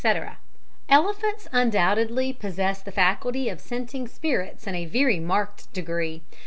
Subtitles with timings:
[0.89, 6.23] _Elephants undoubtedly possess the faculty of scenting spirits in a very marked degree.